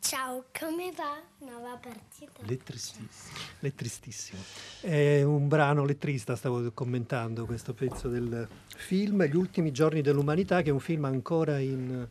[0.00, 1.22] Ciao, come va?
[1.38, 2.40] Nuova partita.
[2.40, 3.38] Lettristissimo.
[3.60, 4.42] Lettristissimo.
[4.80, 10.70] È un brano lettrista, stavo commentando questo pezzo del film, Gli ultimi giorni dell'umanità, che
[10.70, 12.08] è un film ancora in,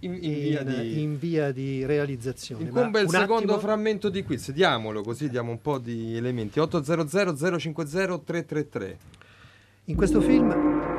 [0.00, 1.02] In, in via di...
[1.02, 2.64] in via di realizzazione.
[2.64, 6.58] Incombe il secondo attimo- frammento di quiz, diamolo così diamo un po' di elementi.
[6.58, 8.98] 800 050 333.
[9.86, 10.90] In questo film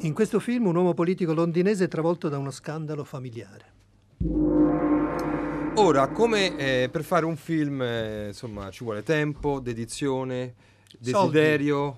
[0.00, 3.72] in questo film un uomo politico londinese è travolto da uno scandalo familiare.
[5.78, 10.54] Ora, come eh, per fare un film, eh, insomma, ci vuole tempo, dedizione,
[10.98, 11.96] desiderio,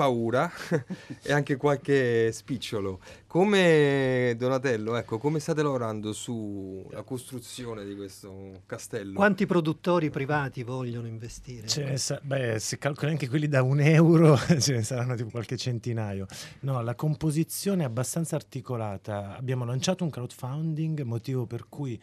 [0.00, 0.50] paura
[1.20, 3.00] e anche qualche spicciolo.
[3.26, 9.12] Come Donatello, ecco, come state lavorando sulla costruzione di questo castello?
[9.12, 11.66] Quanti produttori privati vogliono investire?
[11.66, 15.28] Ce ne sa- beh, se calcoli anche quelli da un euro, ce ne saranno tipo
[15.28, 16.26] qualche centinaio.
[16.60, 19.36] No, la composizione è abbastanza articolata.
[19.36, 22.00] Abbiamo lanciato un crowdfunding, motivo per cui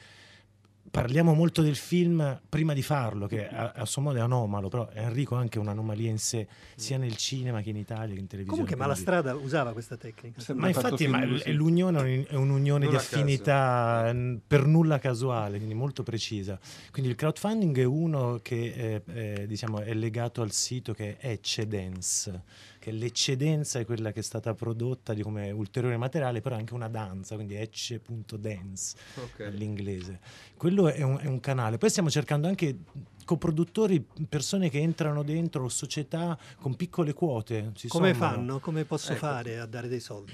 [0.89, 4.89] parliamo molto del film prima di farlo, che a, a suo modo è anomalo, però
[4.93, 8.63] Enrico è anche un'anomalia in sé, sia nel cinema che in Italia che in televisione.
[8.65, 10.41] Comunque, ma la strada usava questa tecnica.
[10.53, 14.13] ma infatti ma l'unione è un- è un'unione Non di affinità
[14.45, 16.59] per nulla casuale, quindi molto precisa.
[16.91, 21.29] Quindi il crowdfunding è uno che eh, eh, diciamo, è legato al sito che è
[21.29, 22.41] Eccedence,
[22.87, 26.73] che l'eccedenza è quella che è stata prodotta di come ulteriore materiale, però è anche
[26.73, 29.41] una danza, quindi ecce.dance Ok.
[29.41, 30.21] all'inglese.
[30.55, 31.77] Quello è un, è un canale.
[31.77, 32.77] Poi stiamo cercando anche
[33.25, 37.73] coproduttori, persone che entrano dentro, società con piccole quote.
[37.75, 38.35] Si Come sommano.
[38.35, 38.59] fanno?
[38.61, 39.19] Come posso Ecco.
[39.19, 40.33] fare a dare dei soldi?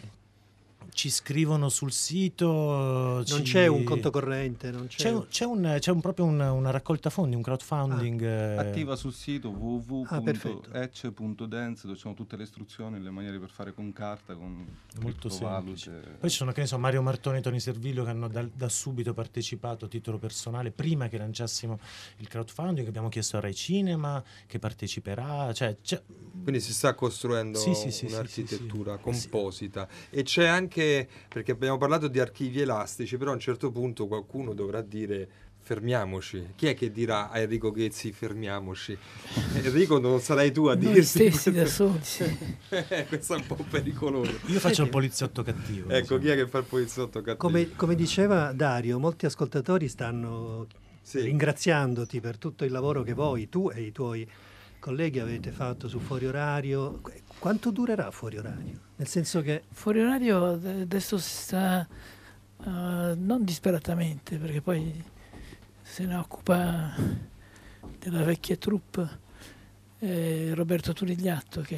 [0.93, 3.23] Ci scrivono sul sito.
[3.27, 6.51] Non c'è un conto corrente, non c'è, C'è, un- c'è un- c'è un- proprio una,
[6.51, 8.21] una raccolta fondi, un crowdfunding.
[8.21, 13.49] eh, Attiva sul sito Ah, www.ecce.dance dove ci sono tutte le istruzioni, le maniere per
[13.49, 14.65] fare con carta, con
[15.01, 16.17] molto semplice.
[16.19, 18.69] Poi ci sono che ne so, Mario Martone e Tony Servillo che hanno da, da
[18.69, 21.79] subito partecipato a titolo personale prima che lanciassimo
[22.17, 22.87] il crowdfunding.
[22.87, 25.51] Abbiamo chiesto a Rai Cinema che parteciperà.
[25.53, 26.01] Cioè, c'è-
[26.43, 29.03] Quindi si sta costruendo Sì, sì, sì, un'architettura sì, sì.
[29.29, 33.71] composita e c'è anche anche perché abbiamo parlato di archivi elastici, però a un certo
[33.71, 35.27] punto qualcuno dovrà dire
[35.63, 36.49] fermiamoci.
[36.55, 38.97] Chi è che dirà a Enrico Ghezzi fermiamoci?
[39.63, 41.87] Enrico non sarai tu a Noi dirti stessi da questo.
[42.03, 42.37] soli, sì.
[42.69, 44.39] Eh, questo è un po' pericoloso.
[44.47, 45.89] Io faccio il poliziotto cattivo.
[45.89, 47.37] Ecco, chi è che fa il poliziotto cattivo?
[47.37, 50.67] Come, come diceva Dario, molti ascoltatori stanno
[51.01, 51.21] Sì.
[51.21, 54.27] ringraziandoti per tutto il lavoro che voi, tu e i tuoi
[54.79, 56.99] colleghi avete fatto su Fuori Orario.
[57.01, 58.82] Qu- Quanto durerà Fuori Orario?
[59.03, 62.69] Nel senso che Fuori orario ad- adesso si sta eh,
[63.17, 65.03] non disperatamente, perché poi
[65.81, 66.95] se ne occupa
[67.99, 69.19] della vecchia troupe
[69.99, 71.75] eh, Roberto Turigliatto che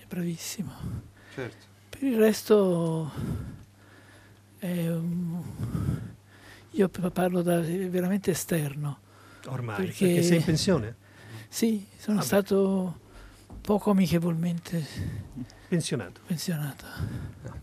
[0.00, 0.72] è bravissimo.
[1.34, 1.66] Certo.
[1.90, 3.12] Per il resto
[4.58, 5.42] è un-
[6.70, 8.98] io parlo da veramente esterno.
[9.48, 10.96] ormai, perché, sei in pensione?
[11.48, 12.26] Sì, sono Vabbè.
[12.26, 13.00] stato
[13.60, 14.84] poco amichevolmente
[15.68, 16.20] Pensionato.
[16.26, 16.84] pensionato.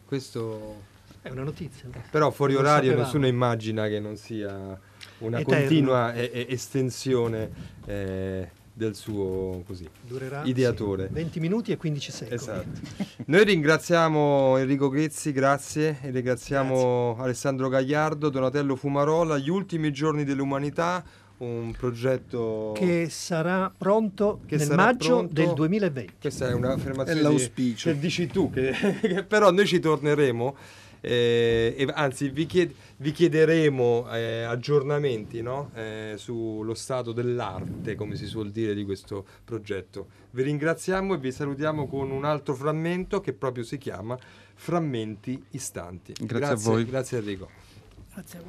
[0.05, 0.87] Questo
[1.21, 1.87] È una notizia.
[2.09, 3.03] Però fuori Non orario sapevamo.
[3.05, 4.79] nessuno immagina che non sia
[5.19, 5.59] una Eterno.
[5.59, 7.49] continua e- e- estensione
[7.85, 11.07] eh, del suo così, Durerà ideatore.
[11.07, 12.35] sì, 20 minuti e 15 secondi.
[12.35, 12.79] Esatto.
[13.25, 21.03] Noi ringraziamo Enrico Ghezzi, grazie, e ringraziamo Alessandro Gagliardo, Donatello Fumarola, Gli ultimi giorni dell'umanità,
[21.39, 26.13] un progetto Che sarà pronto Che nel sarà maggio pronto- del 2020.
[26.19, 27.89] Questa è un'affermazione È l'auspicio.
[27.89, 28.71] di- che dici tu, che,
[29.01, 30.55] che però noi ci torneremo.
[31.01, 35.71] eh, e anzi, vi, chied- vi chiederemo eh, aggiornamenti no?
[35.73, 40.07] Eh, sullo stato dell'arte, come si suol dire, di questo progetto.
[40.31, 44.17] Vi ringraziamo e vi salutiamo con un altro frammento che proprio si chiama
[44.55, 46.13] Frammenti Istanti.
[46.19, 46.83] Grazie a voi.
[46.83, 47.49] Grazie Enrico.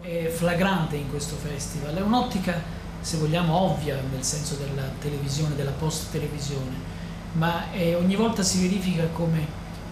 [0.00, 1.94] È flagrante in questo festival.
[1.94, 2.61] È un'ottica,
[3.00, 6.74] se vogliamo, ovvia nel senso della televisione, della post-televisione,
[7.35, 9.46] ma eh, ogni volta si verifica come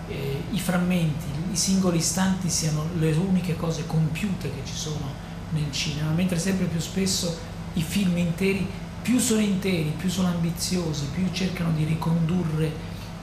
[0.08, 5.12] eh, i frammenti, i singoli istanti siano le uniche cose compiute che ci sono
[5.50, 7.36] nel cinema, mentre sempre più spesso
[7.74, 8.66] i film interi
[9.00, 12.70] più sono interi, più sono ambiziosi, più cercano di ricondurre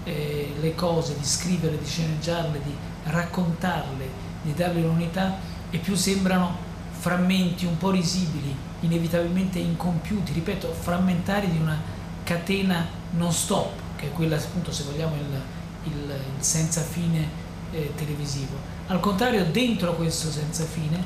[0.05, 4.07] eh, le cose, di scriverle, di sceneggiarle, di raccontarle,
[4.41, 6.55] di darle un'unità e più sembrano
[6.91, 11.77] frammenti un po' risibili, inevitabilmente incompiuti, ripeto, frammentari di una
[12.23, 17.27] catena non stop, che è quella appunto se vogliamo il, il- il senza fine
[17.71, 18.55] eh, televisivo.
[18.88, 21.03] Al contrario, dentro questo senza fine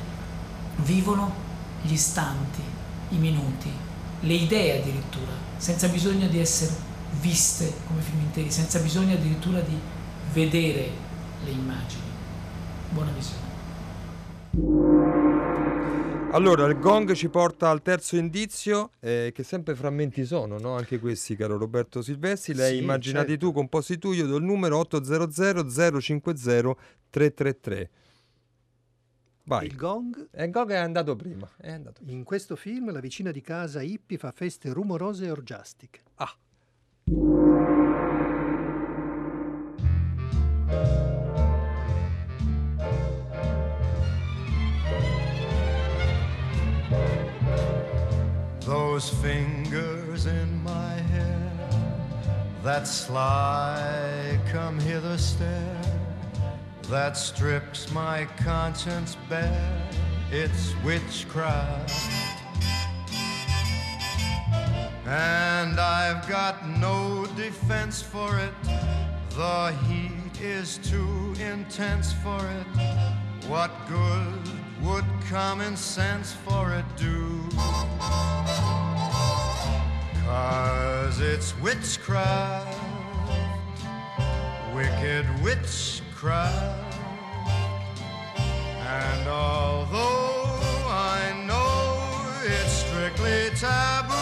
[0.77, 1.34] vivono
[1.82, 2.62] gli istanti,
[3.10, 3.71] i minuti,
[4.19, 6.73] le idee addirittura, senza bisogno di essere
[7.19, 9.77] viste come film interi, senza bisogno addirittura di
[10.32, 10.91] vedere
[11.43, 12.03] le immagini.
[12.91, 13.48] Buona visione.
[16.31, 20.75] Allora, il gong ci porta al terzo indizio, eh, che sempre frammenti sono, no?
[20.75, 22.53] Anche questi, caro Roberto Silvestri.
[22.53, 23.47] Lei Sì, immaginati certo.
[23.47, 26.75] tu, composti tu, io do il numero 800 050
[27.09, 27.89] 333.
[29.45, 29.65] Vai.
[29.65, 31.49] Il gong E il gong è andato prima.
[31.57, 32.03] È andato.
[32.05, 36.01] in questo film la vicina di casa hippie fa feste rumorose e orgiastiche.
[36.15, 36.35] Ah.
[48.99, 51.51] Those fingers in my hair,
[52.63, 55.81] that sly come hither stare,
[56.89, 59.89] that strips my conscience bare,
[60.31, 61.93] it's witchcraft.
[65.05, 68.53] And I've got no defense for it,
[69.29, 72.67] the heat is too intense for it.
[73.47, 74.41] What good
[74.81, 77.39] would common sense for it do?
[80.30, 82.78] Cause it's witchcraft,
[84.76, 86.94] wicked witchcraft.
[88.38, 91.98] And although I know
[92.46, 94.13] it's strictly taboo,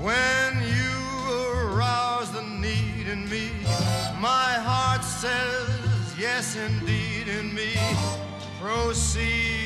[0.00, 0.94] when you
[1.58, 3.50] arouse the need in me,
[4.20, 7.74] my heart says yes indeed in me.
[8.60, 9.65] Proceed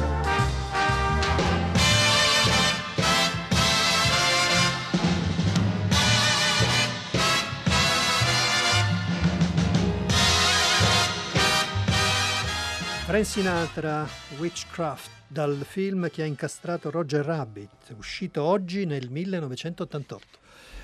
[13.11, 14.07] Frank Sinatra,
[14.39, 20.37] Witchcraft, dal film che ha incastrato Roger Rabbit, uscito oggi nel 1988.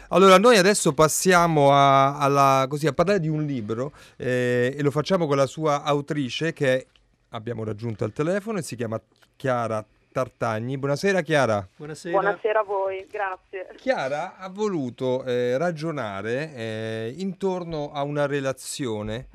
[0.10, 4.92] Allora, noi adesso passiamo a, alla, così, a parlare di un libro eh, e lo
[4.92, 6.88] facciamo con la sua autrice che
[7.30, 9.02] abbiamo raggiunto al telefono e si chiama
[9.38, 10.78] Chiara Tartagni.
[10.78, 11.66] Buonasera Chiara.
[11.78, 12.20] Buonasera.
[12.20, 13.70] Buonasera a voi, grazie.
[13.78, 19.28] Chiara ha voluto eh, ragionare eh, intorno a una relazione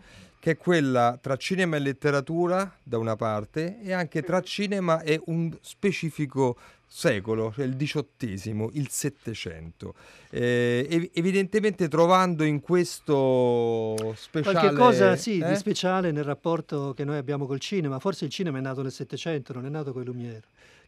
[0.43, 5.23] che è quella tra cinema e letteratura da una parte e anche tra cinema e
[5.27, 9.95] un specifico secolo, cioè il diciottesimo, il settecento.
[10.31, 14.59] Eh, evidentemente trovando in questo speciale...
[14.59, 15.47] Qualche cosa sì, eh?
[15.47, 18.01] di speciale nel rapporto che noi abbiamo col cinema.
[18.01, 20.43] Forse il cinema è nato nel Settecento, non è nato con i Lumière.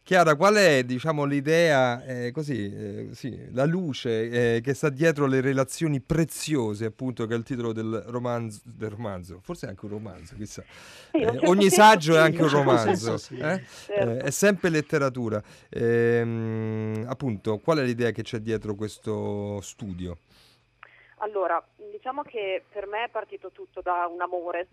[0.05, 5.25] Chiara, qual è diciamo, l'idea, eh, così, eh, sì, la luce eh, che sta dietro
[5.25, 9.39] le relazioni preziose, appunto, che è il titolo del romanzo, del romanzo.
[9.41, 10.63] forse anche un romanzo, chissà.
[11.11, 13.35] Sì, certo ogni saggio sì, è anche un romanzo, sì.
[13.39, 13.63] eh?
[13.65, 14.23] Certo.
[14.23, 15.41] è sempre letteratura.
[15.69, 20.19] Ehm, appunto, qual è l'idea che c'è dietro questo studio?
[21.17, 24.67] Allora, diciamo che per me è partito tutto da un amore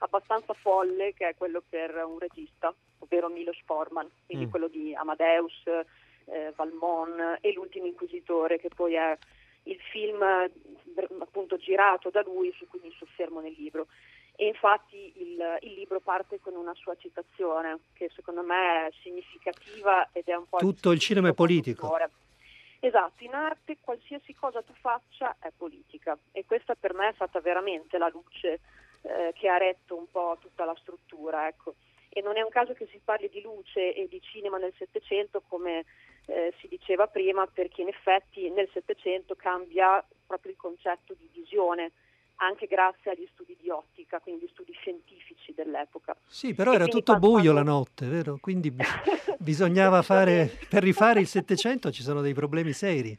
[0.00, 4.50] abbastanza folle che è quello per un regista, ovvero Milos Forman, quindi Mm.
[4.50, 5.66] quello di Amadeus,
[6.26, 9.16] eh, Valmont e L'ultimo inquisitore, che poi è
[9.64, 10.50] il film eh,
[11.20, 13.86] appunto girato da lui su cui mi soffermo nel libro.
[14.36, 20.08] E infatti il, il libro parte con una sua citazione che secondo me è significativa
[20.12, 21.94] ed è un po' Tutto il cinema è politico.
[22.82, 27.38] Esatto, in arte qualsiasi cosa tu faccia è politica e questa per me è stata
[27.40, 28.60] veramente la luce
[29.02, 31.46] eh, che ha retto un po' tutta la struttura.
[31.48, 31.74] Ecco.
[32.08, 35.42] E non è un caso che si parli di luce e di cinema nel Settecento
[35.46, 35.84] come
[36.26, 41.92] eh, si diceva prima, perché in effetti nel Settecento cambia proprio il concetto di visione,
[42.42, 46.16] anche grazie agli studi di ottica, quindi studi scientifici dell'epoca.
[46.26, 48.38] Sì, però E era tutto quando- buio la notte, vero?
[48.40, 48.82] Quindi bi-
[49.38, 53.16] bisognava fare, per rifare il Settecento ci sono dei problemi seri,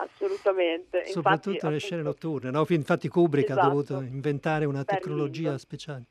[0.00, 0.96] Assolutamente.
[0.98, 2.50] Infatti, soprattutto nelle scene appunto, notturne.
[2.50, 2.64] no?
[2.68, 3.68] Infatti Kubrick ha Esatto.
[3.68, 5.58] dovuto inventare una tecnologia Lyndon.
[5.58, 6.04] speciale.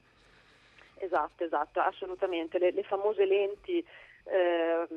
[0.96, 2.60] Esatto, esatto, assolutamente.
[2.60, 3.84] Le, le famose lenti
[4.26, 4.88] ehm,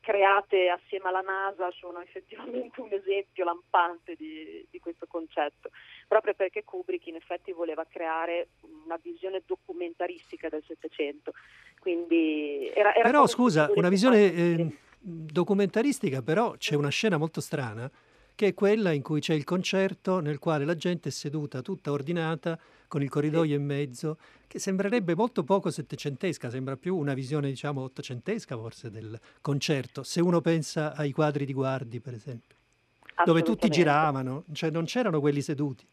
[0.00, 5.70] create assieme alla NASA sono effettivamente un esempio lampante di, di questo concetto,
[6.06, 8.48] proprio perché Kubrick in effetti voleva creare
[8.84, 11.32] una visione documentaristica del Settecento.
[11.80, 17.90] Quindi era, era Però scusa, una visione eh, documentaristica, però c'è una scena molto strana
[18.38, 21.90] che è quella in cui c'è il concerto nel quale la gente è seduta tutta
[21.90, 24.16] ordinata con il corridoio in mezzo,
[24.46, 30.20] che sembrerebbe molto poco settecentesca, sembra più una visione diciamo ottocentesca forse del concerto, se
[30.20, 32.54] uno pensa ai quadri di Guardi per esempio,
[33.24, 33.76] dove tutti Assolutamente.
[33.76, 35.84] giravano, cioè non c'erano quelli seduti.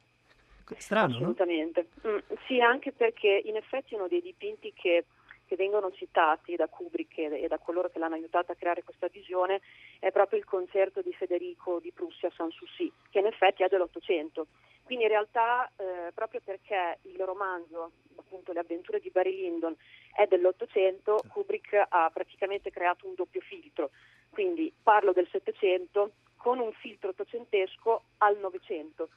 [0.78, 1.16] Strano, no?
[1.16, 1.88] Assolutamente.
[2.08, 5.06] Mm, sì, anche perché in effetti uno dei dipinti che,
[5.46, 9.62] che vengono citati da Kubrick e, da coloro che l'hanno aiutato a creare questa visione
[10.00, 14.48] è proprio il concerto di Federico di Prussia a Sanssouci, che in effetti è dell'Ottocento.
[14.84, 19.76] Quindi in realtà eh, proprio perché il romanzo, appunto Le avventure di Barry Lyndon,
[20.14, 23.90] è dell'Ottocento, Kubrick ha praticamente creato un doppio filtro.
[24.30, 29.10] Quindi parlo del Settecento con un filtro ottocentesco al Novecento.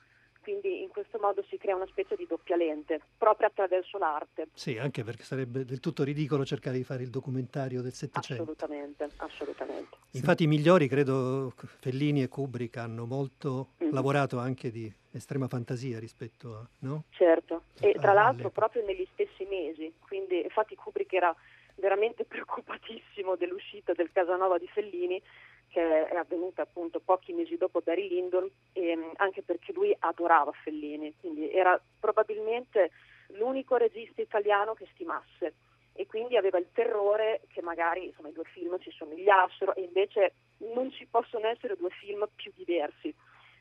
[0.49, 4.49] Quindi in questo modo si crea una specie di doppia lente, proprio attraverso l'arte.
[4.55, 8.45] Sì, anche perché sarebbe del tutto ridicolo cercare di fare il documentario del Settecento.
[8.45, 9.95] Assolutamente, assolutamente.
[10.13, 13.93] Infatti i migliori, credo, Fellini e Kubrick hanno molto Mhm.
[13.93, 16.67] lavorato anche di estrema fantasia rispetto a...
[16.79, 17.05] No?
[17.11, 21.37] Certo, e tra Ah, l'altro le- proprio negli stessi mesi, quindi infatti Kubrick era
[21.75, 25.21] veramente preoccupatissimo dell'uscita del Casanova di Fellini,
[25.69, 30.51] che è avvenuta appunto pochi mesi dopo Barry Lyndon, e, mh, anche perché lui adorava
[30.53, 32.91] Fellini, quindi era probabilmente
[33.33, 35.55] l'unico regista italiano che stimasse
[35.93, 40.33] e quindi aveva il terrore che magari insomma, i due film si somigliassero e invece
[40.75, 43.13] non ci possono essere due film più diversi.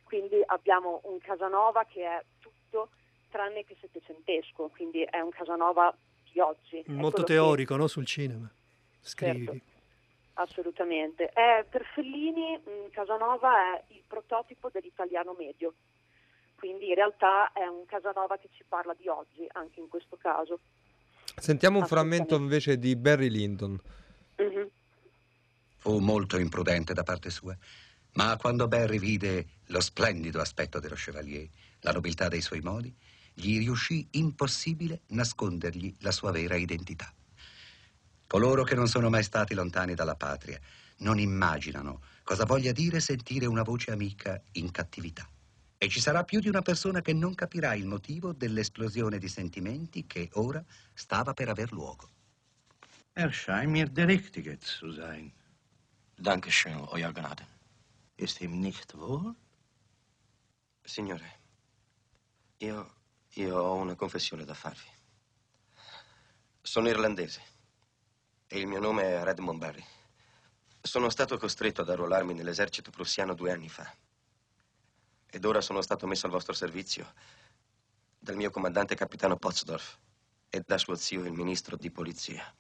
[0.04, 2.90] Quindi abbiamo un Casanova che è tutto
[3.30, 5.94] tranne che settecentesco, quindi è un Casanova
[6.32, 6.84] di oggi.
[6.86, 7.88] Molto quello che- teorico, no?
[7.88, 8.50] Sul cinema.
[9.02, 9.46] Scrivi.
[9.46, 9.76] Certo.
[10.40, 11.32] Assolutamente.
[11.34, 15.74] Eh, per Fellini mh, Casanova è il prototipo dell'italiano medio,
[16.56, 20.60] quindi in realtà è un Casanova che ci parla di oggi, anche in questo caso.
[21.36, 23.80] Sentiamo un frammento invece di Barry Lyndon.
[24.38, 24.70] Mhm.
[25.78, 27.56] Fu molto imprudente da parte sua,
[28.14, 31.48] ma quando Barry vide lo splendido aspetto dello chevalier,
[31.82, 32.94] la nobiltà dei suoi modi,
[33.34, 37.12] gli riuscì impossibile nascondergli la sua vera identità.
[38.28, 40.60] Coloro che non sono mai stati lontani dalla patria
[40.98, 45.26] non immaginano cosa voglia dire sentire una voce amica in cattività.
[45.78, 50.06] E ci sarà più di una persona che non capirà il motivo dell'esplosione di sentimenti
[50.06, 50.62] che ora
[50.94, 52.10] stava per aver luogo.
[53.14, 55.32] Er scheint mir der Richtige zu sein.
[56.18, 57.46] Dankeschön, Euer Gnade.
[58.18, 59.34] Ist ihm nicht wohl?
[60.84, 61.40] Signore,
[62.58, 62.94] io,
[63.36, 64.92] io ho una confessione da farvi.
[66.62, 67.56] Sono irlandese
[68.50, 69.84] il mio nome è Redmond Barry.
[70.82, 73.94] Sono stato costretto ad arruolarmi nell'esercito prussiano due anni fa.
[75.30, 77.14] Ed ora sono stato messo al vostro servizio
[78.18, 79.98] dal mio comandante capitano Potzdorf
[80.50, 82.54] e da suo zio il ministro di polizia.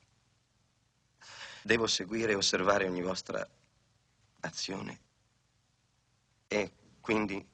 [1.61, 3.45] Devo seguire e osservare ogni vostra
[4.41, 4.99] azione
[6.47, 6.71] e
[7.01, 7.45] quindi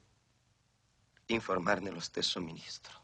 [1.26, 3.02] informarne lo stesso ministro.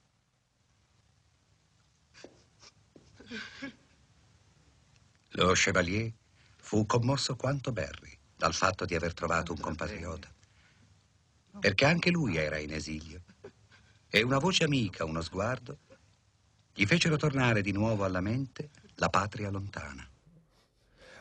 [5.41, 6.13] Lo Chevalier
[6.59, 10.31] fu commosso quanto Barry dal fatto di aver trovato un compatriota,
[11.59, 13.23] perché anche lui era in esilio
[14.11, 15.79] e una voce amica, uno sguardo,
[16.75, 20.07] gli fecero tornare di nuovo alla mente la patria lontana.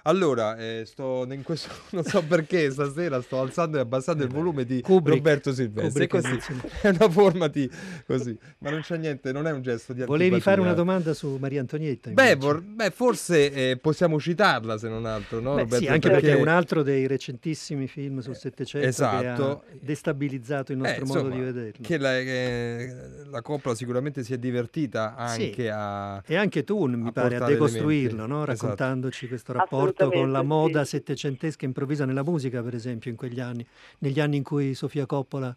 [0.04, 4.66] Allora, eh, sto in questo, non so perché stasera sto alzando e abbassando il volume
[4.66, 5.18] di Kubrick.
[5.18, 6.08] Roberto Silvestri.
[6.08, 7.70] Kubrick è una forma di
[8.06, 11.38] così, ma non c'è niente, non è un gesto di Volevi fare una domanda su
[11.40, 12.10] Maria Antonietta?
[12.12, 15.56] Beh, vor- beh, forse eh, possiamo citarla se non altro, no?
[15.56, 15.86] Beh, Roberto?
[15.86, 19.18] sì, anche perché è un altro dei recentissimi film sul Settecento esatto.
[19.20, 21.86] che ha destabilizzato il nostro Eh, modo insomma, di vederlo.
[21.86, 22.94] Che la, che
[23.30, 25.68] la Coppola sicuramente si è divertita anche Sì.
[25.68, 26.22] a.
[26.26, 28.44] E anche tu, mi pare, a decostruirlo, no?
[28.44, 28.46] Esatto.
[28.52, 30.98] raccontandoci questo rapporto con la moda sì.
[30.98, 33.66] settecentesca improvvisa nella musica, per esempio, in quegli anni,
[34.00, 35.56] negli anni in cui Sofia Coppola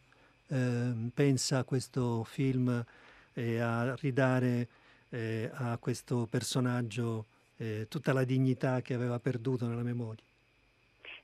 [0.48, 2.84] ehm, pensa a questo film
[3.34, 4.68] e a ridare
[5.10, 7.26] eh, a questo personaggio
[7.56, 10.22] eh, tutta la dignità che aveva perduto nella memoria.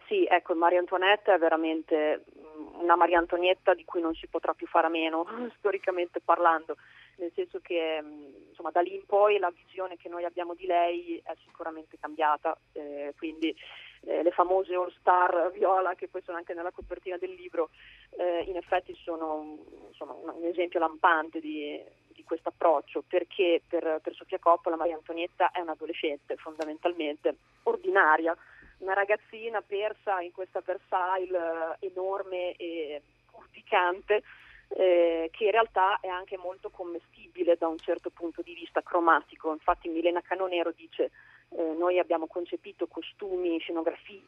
[0.07, 4.55] Sì, ecco, Maria Antoinette è veramente mm, una Maria Antonietta di cui non si potrà
[4.55, 5.27] più fare a meno,
[5.59, 6.77] storicamente parlando,
[7.19, 10.67] nel senso che mm, insomma, da lì in poi la visione che noi abbiamo di
[10.67, 13.55] lei è sicuramente cambiata, eh, quindi
[14.03, 17.71] eh, le famose All Star viola che poi sono anche nella copertina del libro,
[18.17, 19.59] eh, in effetti sono
[19.89, 25.51] insomma, un, esempio lampante di, di questo approccio, perché per, per Sofia Coppola Maria Antonietta
[25.51, 28.37] è un'adolescente fondamentalmente ordinaria,
[28.79, 33.03] una ragazzina persa in questa Versailles enorme e
[33.33, 34.23] urticante
[34.69, 39.53] eh, che in realtà è anche molto commestibile da un certo punto di vista cromatico.
[39.53, 41.11] Infatti Milena Canonero dice
[41.51, 44.23] eh, noi abbiamo concepito costumi, scenografie,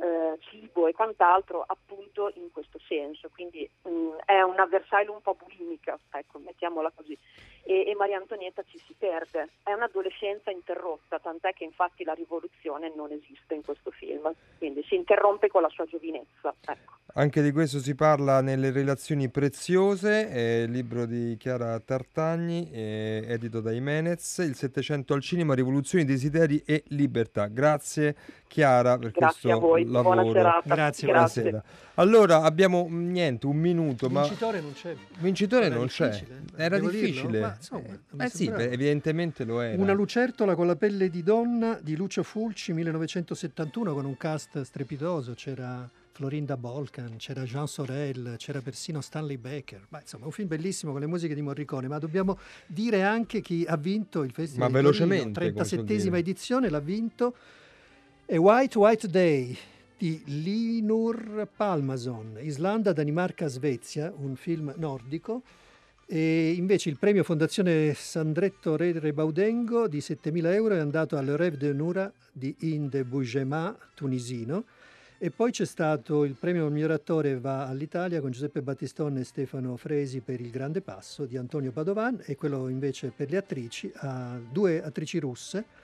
[0.00, 5.36] eh, cibo e quant'altro appunto in questo senso, quindi mh, è una Versailles un po'
[5.38, 7.16] bulimica, ecco, mettiamola così.
[7.62, 12.90] E, e Maria Antonietta ci si perde, è un'adolescenza interrotta, tant'è che infatti la rivoluzione
[12.96, 16.54] non esiste in questo film, quindi si interrompe con la sua giovinezza.
[16.66, 16.94] Ecco.
[17.14, 23.60] Anche di questo si parla nelle Relazioni Preziose, eh, libro di Chiara Tartagni, eh, edito
[23.60, 27.48] da Jimenez, il Settecento al cinema, rivoluzioni, desideri e libertà.
[27.48, 30.22] Grazie Chiara per Grazie questo lavoro.
[30.22, 30.60] buona.
[30.64, 31.42] Grazie, Grazie.
[31.42, 31.62] Buonasera.
[31.94, 34.94] Allora abbiamo mm, niente, un minuto, ma Vincitore non c'è.
[35.18, 36.08] vincitore Era non c'è.
[36.08, 37.40] difficile, Era devo dirlo, difficile.
[37.40, 37.82] ma insomma,
[38.18, 39.80] eh, eh sì, beh, evidentemente lo era.
[39.80, 45.34] Una lucertola con la pelle di donna di Lucio Fulci 1971 con un cast strepitoso,
[45.34, 49.86] c'era Florinda Bolkan, c'era Jean Sorel, c'era persino Stanley Baker.
[49.90, 53.40] Ma insomma, è un film bellissimo con le musiche di Morricone, ma dobbiamo dire anche
[53.40, 56.18] chi ha vinto il Festival Ma velocemente, 37esima dire.
[56.18, 57.34] edizione, l'ha vinto
[58.30, 59.56] A White White Day
[60.00, 65.42] di Linur Palmason, Islanda, Danimarca, Svezia, un film nordico.
[66.06, 71.58] E invece il premio Fondazione Sandretto Re Rebaudengo di 7.000 euro è andato al Rêve
[71.58, 74.64] de Noura di Inde Bougema, tunisino.
[75.18, 79.76] E poi c'è stato il premio miglior attore va all'Italia con Giuseppe Battistone e Stefano
[79.76, 84.40] Fresi per Il Grande Passo di Antonio Padovan e quello invece per le attrici a
[84.50, 85.79] due attrici russe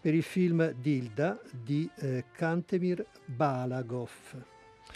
[0.00, 4.49] per il film Dilda di eh, Kantemir Balagov.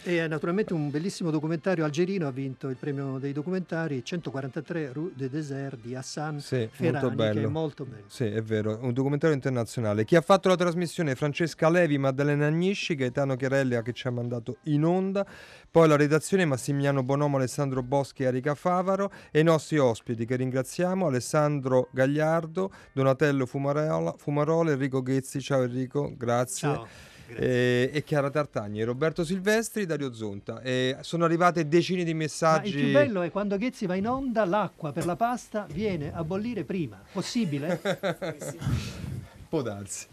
[0.07, 5.09] E è naturalmente un bellissimo documentario algerino, ha vinto il premio dei documentari 143 Rue
[5.15, 7.39] de Désert di Hassan Sì, Ferrani, molto bello.
[7.39, 8.03] che è molto bello.
[8.05, 10.05] Sì, è vero, un documentario internazionale.
[10.05, 11.15] Chi ha fatto la trasmissione?
[11.15, 15.25] Francesca Levi, Maddalena Agnisci, Gaetano Chiarella che ci ha mandato in onda,
[15.71, 20.35] poi la redazione Massimiliano Bonomo, Alessandro Boschi e Erika Favaro e i nostri ospiti che
[20.35, 26.67] ringraziamo, Alessandro Gagliardo, Donatello Fumarola, Fumarola Enrico Ghezzi, ciao Enrico, grazie.
[26.73, 26.87] Ciao
[27.27, 30.61] eh, e Chiara Tartagni, Roberto Silvestri, Dario Zonta.
[30.61, 32.71] Eh, sono arrivate decine di messaggi.
[32.71, 36.13] Ma il più bello è quando Ghezzi va in onda, l'acqua per la pasta viene
[36.13, 37.01] a bollire prima.
[37.11, 37.81] Possibile?
[39.49, 40.07] Può darsi.